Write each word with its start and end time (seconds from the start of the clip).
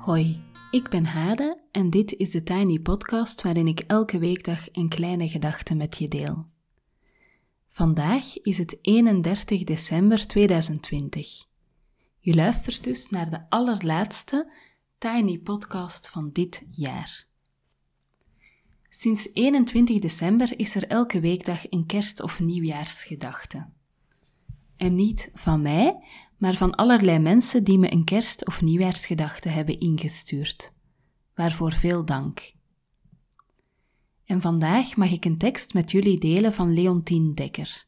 Hoi, 0.00 0.42
ik 0.70 0.88
ben 0.88 1.06
Hade 1.06 1.60
en 1.70 1.90
dit 1.90 2.14
is 2.16 2.30
de 2.30 2.42
Tiny 2.42 2.78
Podcast 2.78 3.42
waarin 3.42 3.66
ik 3.66 3.80
elke 3.80 4.18
weekdag 4.18 4.68
een 4.72 4.88
kleine 4.88 5.28
gedachte 5.28 5.74
met 5.74 5.98
je 5.98 6.08
deel. 6.08 6.46
Vandaag 7.68 8.40
is 8.40 8.58
het 8.58 8.78
31 8.82 9.64
december 9.64 10.26
2020. 10.26 11.44
Je 12.18 12.34
luistert 12.34 12.84
dus 12.84 13.10
naar 13.10 13.30
de 13.30 13.40
allerlaatste 13.48 14.52
Tiny 14.98 15.38
Podcast 15.38 16.08
van 16.08 16.30
dit 16.32 16.66
jaar. 16.70 17.26
Sinds 18.88 19.30
21 19.32 19.98
december 19.98 20.58
is 20.58 20.74
er 20.74 20.88
elke 20.88 21.20
weekdag 21.20 21.70
een 21.70 21.86
kerst- 21.86 22.22
of 22.22 22.40
nieuwjaarsgedachte. 22.40 23.68
En 24.76 24.94
niet 24.94 25.30
van 25.34 25.62
mij, 25.62 25.96
maar 26.40 26.54
van 26.54 26.74
allerlei 26.74 27.18
mensen 27.18 27.64
die 27.64 27.78
me 27.78 27.92
een 27.92 28.04
kerst- 28.04 28.46
of 28.46 28.62
nieuwjaarsgedachte 28.62 29.48
hebben 29.48 29.80
ingestuurd. 29.80 30.72
Waarvoor 31.34 31.72
veel 31.72 32.04
dank. 32.04 32.52
En 34.24 34.40
vandaag 34.40 34.96
mag 34.96 35.10
ik 35.10 35.24
een 35.24 35.38
tekst 35.38 35.74
met 35.74 35.90
jullie 35.90 36.18
delen 36.18 36.52
van 36.52 36.74
Leontien 36.74 37.34
Dekker. 37.34 37.86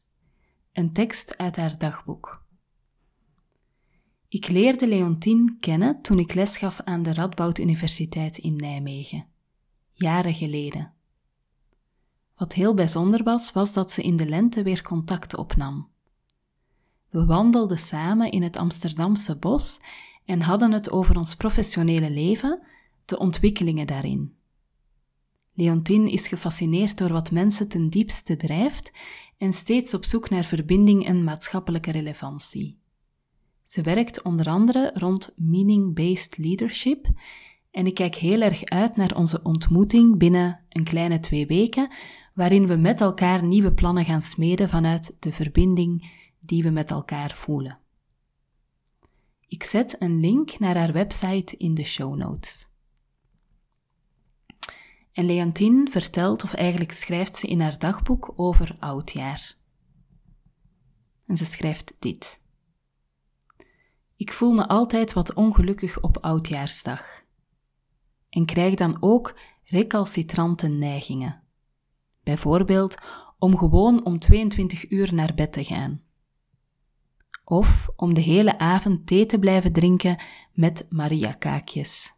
Een 0.73 0.93
tekst 0.93 1.37
uit 1.37 1.55
haar 1.55 1.77
dagboek. 1.77 2.45
Ik 4.27 4.47
leerde 4.47 4.87
Leontien 4.87 5.57
kennen 5.59 6.01
toen 6.01 6.19
ik 6.19 6.33
les 6.33 6.57
gaf 6.57 6.81
aan 6.81 7.03
de 7.03 7.13
Radboud 7.13 7.59
Universiteit 7.59 8.37
in 8.37 8.55
Nijmegen. 8.55 9.25
Jaren 9.89 10.33
geleden. 10.33 10.93
Wat 12.35 12.53
heel 12.53 12.73
bijzonder 12.73 13.23
was, 13.23 13.51
was 13.51 13.73
dat 13.73 13.91
ze 13.91 14.01
in 14.01 14.17
de 14.17 14.25
lente 14.25 14.63
weer 14.63 14.81
contact 14.81 15.37
opnam. 15.37 15.92
We 17.13 17.25
wandelden 17.25 17.77
samen 17.77 18.31
in 18.31 18.43
het 18.43 18.57
Amsterdamse 18.57 19.37
bos 19.37 19.79
en 20.25 20.41
hadden 20.41 20.71
het 20.71 20.91
over 20.91 21.17
ons 21.17 21.35
professionele 21.35 22.09
leven, 22.09 22.61
de 23.05 23.19
ontwikkelingen 23.19 23.87
daarin. 23.87 24.33
Leontien 25.53 26.07
is 26.07 26.27
gefascineerd 26.27 26.97
door 26.97 27.11
wat 27.11 27.31
mensen 27.31 27.67
ten 27.67 27.89
diepste 27.89 28.35
drijft 28.35 28.91
en 29.37 29.53
steeds 29.53 29.93
op 29.93 30.05
zoek 30.05 30.29
naar 30.29 30.43
verbinding 30.43 31.05
en 31.05 31.23
maatschappelijke 31.23 31.91
relevantie. 31.91 32.77
Ze 33.63 33.81
werkt 33.81 34.21
onder 34.21 34.47
andere 34.47 34.91
rond 34.93 35.33
meaning-based 35.35 36.37
leadership 36.37 37.07
en 37.71 37.85
ik 37.85 37.93
kijk 37.93 38.15
heel 38.15 38.41
erg 38.41 38.63
uit 38.63 38.95
naar 38.95 39.15
onze 39.15 39.39
ontmoeting 39.43 40.17
binnen 40.17 40.59
een 40.69 40.83
kleine 40.83 41.19
twee 41.19 41.45
weken, 41.45 41.91
waarin 42.33 42.67
we 42.67 42.75
met 42.75 43.01
elkaar 43.01 43.43
nieuwe 43.43 43.73
plannen 43.73 44.05
gaan 44.05 44.21
smeden 44.21 44.69
vanuit 44.69 45.15
de 45.19 45.31
verbinding 45.31 46.21
die 46.45 46.63
we 46.63 46.69
met 46.69 46.91
elkaar 46.91 47.31
voelen. 47.35 47.79
Ik 49.47 49.63
zet 49.63 50.01
een 50.01 50.19
link 50.19 50.59
naar 50.59 50.77
haar 50.77 50.93
website 50.93 51.57
in 51.57 51.73
de 51.73 51.83
show 51.83 52.15
notes. 52.15 52.67
En 55.11 55.25
Leontine 55.25 55.89
vertelt, 55.89 56.43
of 56.43 56.53
eigenlijk 56.53 56.91
schrijft 56.91 57.35
ze 57.35 57.47
in 57.47 57.61
haar 57.61 57.79
dagboek 57.79 58.33
over 58.35 58.75
oudjaar. 58.79 59.55
En 61.25 61.37
ze 61.37 61.45
schrijft 61.45 61.95
dit. 61.99 62.41
Ik 64.15 64.33
voel 64.33 64.53
me 64.53 64.67
altijd 64.67 65.13
wat 65.13 65.33
ongelukkig 65.33 66.01
op 66.01 66.17
oudjaarsdag. 66.17 67.23
En 68.29 68.45
krijg 68.45 68.75
dan 68.75 68.97
ook 68.99 69.39
recalcitrante 69.63 70.67
neigingen. 70.67 71.43
Bijvoorbeeld 72.23 72.95
om 73.39 73.57
gewoon 73.57 74.05
om 74.05 74.19
22 74.19 74.89
uur 74.89 75.13
naar 75.13 75.33
bed 75.33 75.53
te 75.53 75.63
gaan 75.63 76.03
of 77.43 77.89
om 77.95 78.13
de 78.13 78.21
hele 78.21 78.57
avond 78.57 79.07
thee 79.07 79.25
te 79.25 79.39
blijven 79.39 79.71
drinken 79.71 80.21
met 80.53 80.85
Maria-kaakjes. 80.89 82.13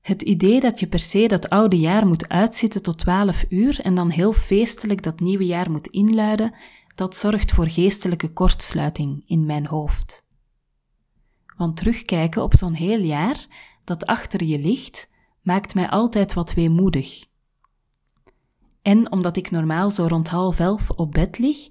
Het 0.00 0.22
idee 0.22 0.60
dat 0.60 0.80
je 0.80 0.86
per 0.86 0.98
se 0.98 1.26
dat 1.26 1.48
oude 1.48 1.78
jaar 1.78 2.06
moet 2.06 2.28
uitzitten 2.28 2.82
tot 2.82 2.98
12 2.98 3.44
uur 3.48 3.80
en 3.80 3.94
dan 3.94 4.10
heel 4.10 4.32
feestelijk 4.32 5.02
dat 5.02 5.20
nieuwe 5.20 5.46
jaar 5.46 5.70
moet 5.70 5.86
inluiden, 5.86 6.54
dat 6.94 7.16
zorgt 7.16 7.52
voor 7.52 7.68
geestelijke 7.68 8.32
kortsluiting 8.32 9.22
in 9.26 9.46
mijn 9.46 9.66
hoofd. 9.66 10.24
Want 11.56 11.76
terugkijken 11.76 12.42
op 12.42 12.54
zo'n 12.54 12.72
heel 12.72 13.00
jaar 13.00 13.46
dat 13.84 14.06
achter 14.06 14.44
je 14.44 14.58
ligt, 14.58 15.10
maakt 15.42 15.74
mij 15.74 15.88
altijd 15.88 16.34
wat 16.34 16.54
weemoedig. 16.54 17.24
En 18.82 19.12
omdat 19.12 19.36
ik 19.36 19.50
normaal 19.50 19.90
zo 19.90 20.06
rond 20.06 20.28
half 20.28 20.58
elf 20.58 20.90
op 20.90 21.12
bed 21.12 21.38
lig, 21.38 21.68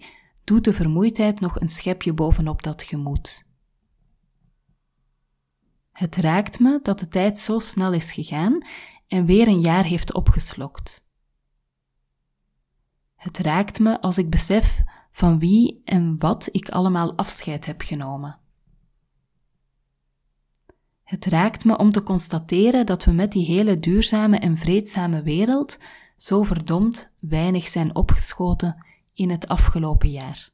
doet 0.50 0.64
de 0.64 0.74
vermoeidheid 0.74 1.40
nog 1.40 1.60
een 1.60 1.70
schepje 1.70 2.14
bovenop 2.14 2.64
dat 2.64 2.84
gemoed. 2.84 3.46
Het 5.92 6.16
raakt 6.16 6.60
me 6.60 6.80
dat 6.84 7.00
de 7.00 7.08
tijd 7.08 7.40
zo 7.40 7.60
snel 7.60 7.94
is 7.94 8.12
gegaan 8.12 8.66
en 9.08 9.26
weer 9.26 9.48
een 9.48 9.60
jaar 9.60 9.84
heeft 9.84 10.14
opgeslokt. 10.14 11.08
Het 13.16 13.38
raakt 13.38 13.80
me 13.80 14.02
als 14.02 14.18
ik 14.18 14.30
besef 14.30 14.82
van 15.12 15.40
wie 15.40 15.82
en 15.86 16.20
wat 16.20 16.50
ik 16.52 16.70
allemaal 16.70 17.18
afscheid 17.18 17.66
heb 17.66 17.82
genomen. 17.82 18.40
Het 21.04 21.26
raakt 21.26 21.66
me 21.66 21.78
om 21.78 21.92
te 21.92 22.04
constateren 22.04 22.86
dat 22.86 23.04
we 23.04 23.12
met 23.12 23.32
die 23.32 23.46
hele 23.46 23.80
duurzame 23.80 24.40
en 24.40 24.58
vreedzame 24.58 25.22
wereld 25.22 25.80
zo 26.18 26.44
verdomd 26.44 27.12
weinig 27.20 27.68
zijn 27.68 27.96
opgeschoten 27.96 28.88
in 29.20 29.30
het 29.30 29.48
afgelopen 29.48 30.10
jaar. 30.10 30.50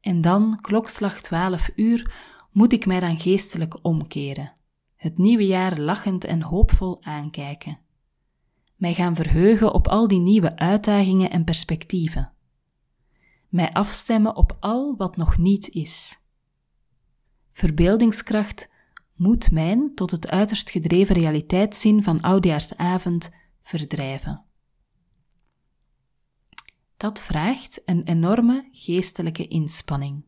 En 0.00 0.20
dan, 0.20 0.60
klokslag 0.60 1.20
12 1.20 1.70
uur, 1.76 2.14
moet 2.50 2.72
ik 2.72 2.86
mij 2.86 3.00
dan 3.00 3.20
geestelijk 3.20 3.78
omkeren, 3.82 4.52
het 4.96 5.18
nieuwe 5.18 5.46
jaar 5.46 5.78
lachend 5.78 6.24
en 6.24 6.42
hoopvol 6.42 7.02
aankijken. 7.02 7.78
Mij 8.76 8.94
gaan 8.94 9.14
verheugen 9.14 9.72
op 9.74 9.88
al 9.88 10.08
die 10.08 10.20
nieuwe 10.20 10.56
uitdagingen 10.56 11.30
en 11.30 11.44
perspectieven. 11.44 12.32
Mij 13.48 13.72
afstemmen 13.72 14.36
op 14.36 14.56
al 14.60 14.94
wat 14.96 15.16
nog 15.16 15.38
niet 15.38 15.68
is. 15.68 16.20
Verbeeldingskracht 17.50 18.70
moet 19.14 19.50
mijn 19.50 19.94
tot 19.94 20.10
het 20.10 20.30
uiterst 20.30 20.70
gedreven 20.70 21.14
realiteitszin 21.14 22.02
van 22.02 22.20
oudjaarsavond 22.20 23.34
verdrijven. 23.62 24.45
Dat 26.96 27.20
vraagt 27.20 27.80
een 27.84 28.02
enorme 28.02 28.68
geestelijke 28.72 29.48
inspanning. 29.48 30.24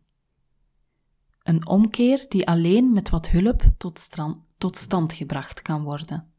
Een 1.42 1.66
omkeer 1.66 2.26
die 2.28 2.46
alleen 2.46 2.92
met 2.92 3.08
wat 3.10 3.28
hulp 3.28 3.62
tot, 3.78 4.08
tot 4.58 4.76
stand 4.76 5.12
gebracht 5.12 5.62
kan 5.62 5.82
worden. 5.82 6.32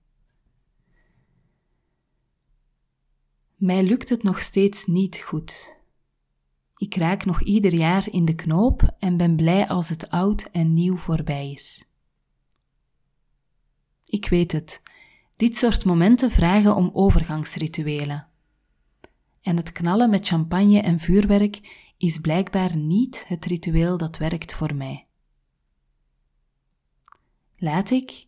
Mij 3.56 3.84
lukt 3.84 4.10
het 4.10 4.24
nog 4.24 4.40
steeds 4.40 4.86
niet 4.86 5.18
goed. 5.18 5.78
Ik 6.78 6.96
raak 6.96 7.26
nog 7.26 7.42
ieder 7.42 7.74
jaar 7.74 8.10
in 8.10 8.26
de 8.26 8.36
knoop 8.36 8.96
en 9.00 9.18
ben 9.18 9.36
blij 9.36 9.68
als 9.68 9.90
het 9.90 10.10
oud 10.10 10.44
en 10.44 10.72
nieuw 10.72 10.98
voorbij 10.98 11.50
is. 11.50 11.86
Ik 14.06 14.30
weet 14.30 14.52
het, 14.52 14.82
dit 15.36 15.58
soort 15.58 15.86
momenten 15.86 16.32
vragen 16.32 16.76
om 16.76 16.90
overgangsrituelen 16.94 18.29
en 19.42 19.58
het 19.58 19.72
knallen 19.72 20.10
met 20.10 20.28
champagne 20.28 20.82
en 20.82 21.00
vuurwerk 21.00 21.88
is 21.98 22.18
blijkbaar 22.20 22.78
niet 22.78 23.28
het 23.28 23.46
ritueel 23.46 23.98
dat 23.98 24.18
werkt 24.18 24.54
voor 24.54 24.76
mij. 24.76 25.08
Laat 27.58 27.90
ik 27.90 28.28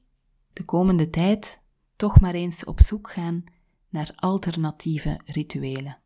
de 0.54 0.66
komende 0.66 1.10
tijd 1.10 1.62
toch 1.96 2.20
maar 2.20 2.34
eens 2.34 2.64
op 2.64 2.80
zoek 2.80 3.12
gaan 3.12 3.44
naar 3.90 4.14
alternatieve 4.16 5.20
rituelen. 5.26 6.00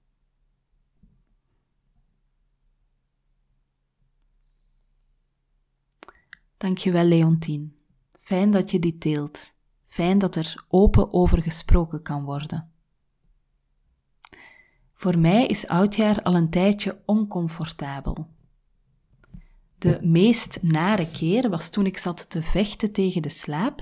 Dankjewel, 6.57 7.03
Leontien. 7.03 7.75
Fijn 8.19 8.51
dat 8.51 8.71
je 8.71 8.79
dit 8.79 9.01
deelt. 9.01 9.53
Fijn 9.85 10.17
dat 10.17 10.35
er 10.35 10.65
open 10.67 11.13
over 11.13 11.41
gesproken 11.41 12.01
kan 12.01 12.23
worden. 12.23 12.74
Voor 14.95 15.19
mij 15.19 15.45
is 15.45 15.67
oudjaar 15.67 16.21
al 16.21 16.35
een 16.35 16.49
tijdje 16.49 17.01
oncomfortabel. 17.05 18.27
De 19.77 19.99
meest 20.01 20.57
nare 20.61 21.07
keer 21.11 21.49
was 21.49 21.69
toen 21.69 21.85
ik 21.85 21.97
zat 21.97 22.29
te 22.29 22.41
vechten 22.41 22.91
tegen 22.91 23.21
de 23.21 23.29
slaap, 23.29 23.81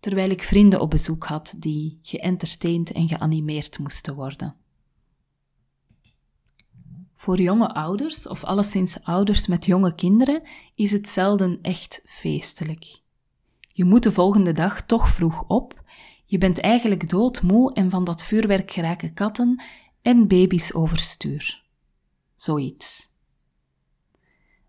terwijl 0.00 0.30
ik 0.30 0.42
vrienden 0.42 0.80
op 0.80 0.90
bezoek 0.90 1.24
had 1.24 1.54
die 1.56 1.98
geëntertained 2.02 2.92
en 2.92 3.08
geanimeerd 3.08 3.78
moesten 3.78 4.14
worden. 4.14 4.54
Voor 7.14 7.40
jonge 7.40 7.74
ouders, 7.74 8.28
of 8.28 8.44
alleszins 8.44 9.02
ouders 9.02 9.46
met 9.46 9.64
jonge 9.64 9.94
kinderen, 9.94 10.42
is 10.74 10.90
het 10.90 11.08
zelden 11.08 11.58
echt 11.62 12.02
feestelijk. 12.04 13.00
Je 13.68 13.84
moet 13.84 14.02
de 14.02 14.12
volgende 14.12 14.52
dag 14.52 14.82
toch 14.82 15.08
vroeg 15.08 15.44
op, 15.48 15.82
je 16.24 16.38
bent 16.38 16.60
eigenlijk 16.60 17.08
doodmoe 17.08 17.72
en 17.72 17.90
van 17.90 18.04
dat 18.04 18.22
vuurwerk 18.22 18.70
geraken 18.70 19.14
katten 19.14 19.62
en 20.04 20.28
baby's 20.28 20.74
overstuur. 20.74 21.62
Zoiets. 22.36 23.12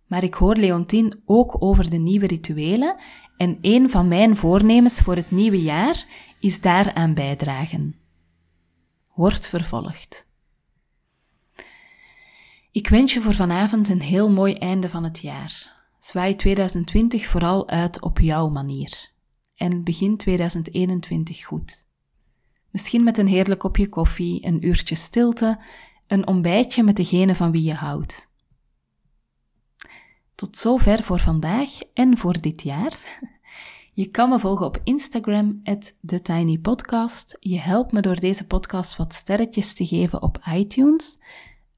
maar 0.06 0.24
ik 0.24 0.34
hoor 0.34 0.56
Leontien 0.56 1.22
ook 1.26 1.62
over 1.64 1.90
de 1.90 1.98
nieuwe 1.98 2.28
rituelen 2.28 2.96
en 3.38 3.58
een 3.62 3.90
van 3.90 4.08
mijn 4.08 4.36
voornemens 4.36 5.00
voor 5.00 5.16
het 5.16 5.32
nieuwe 5.32 5.62
jaar 5.62 6.06
is 6.40 6.62
daaraan 6.62 7.14
bijdragen. 7.14 7.96
Wordt 9.14 9.48
vervolgd. 9.48 10.28
Ik 12.72 12.88
wens 12.88 13.14
je 13.14 13.22
voor 13.22 13.34
vanavond 13.34 13.90
een 13.90 14.02
heel 14.02 14.30
mooi 14.30 14.54
einde 14.54 14.90
van 14.90 15.04
het 15.04 15.20
jaar. 15.20 15.84
Zwaai 16.00 16.36
2020 16.36 17.28
vooral 17.28 17.68
uit 17.70 18.02
op 18.02 18.20
jouw 18.20 18.50
manier. 18.50 19.12
En 19.56 19.84
begin 19.84 20.18
2021 20.18 21.46
goed. 21.46 21.94
Misschien 22.76 23.04
met 23.04 23.18
een 23.18 23.28
heerlijk 23.28 23.60
kopje 23.60 23.90
koffie, 23.90 24.46
een 24.46 24.66
uurtje 24.68 24.96
stilte, 24.96 25.60
een 26.08 26.28
ontbijtje 26.28 26.84
met 26.84 26.96
degene 26.96 27.36
van 27.36 27.52
wie 27.52 27.64
je 27.64 27.74
houdt. 27.74 28.30
Tot 30.36 30.58
zover 30.58 31.04
voor 31.04 31.20
vandaag 31.20 31.70
en 31.94 32.18
voor 32.18 32.42
dit 32.42 32.62
jaar. 32.62 33.20
Je 33.92 34.06
kan 34.06 34.30
me 34.30 34.40
volgen 34.40 34.66
op 34.66 34.82
Instagram, 34.84 35.62
TheTinyPodcast. 36.06 37.38
Je 37.40 37.60
helpt 37.60 37.92
me 37.92 38.02
door 38.02 38.20
deze 38.20 38.48
podcast 38.48 38.96
wat 38.96 39.14
sterretjes 39.14 39.74
te 39.74 39.86
geven 39.86 40.22
op 40.22 40.40
iTunes, 40.46 41.20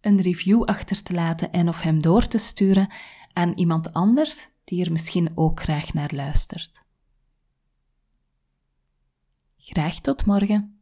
een 0.02 0.22
review 0.22 0.64
achter 0.64 1.04
te 1.04 1.14
laten 1.14 1.52
en 1.52 1.68
of 1.68 1.82
hem 1.82 2.02
door 2.02 2.28
te 2.28 2.38
sturen 2.38 2.94
aan 3.34 3.54
iemand 3.56 3.94
anders 3.94 4.50
die 4.64 4.86
er 4.86 4.92
misschien 4.92 5.32
ook 5.36 5.60
graag 5.60 5.94
naar 5.94 6.12
luistert. 6.14 6.86
Graag 9.58 10.00
tot 10.00 10.26
morgen. 10.26 10.77